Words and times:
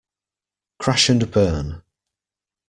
Crash 0.79 1.09
and 1.09 1.29
burn. 1.29 1.83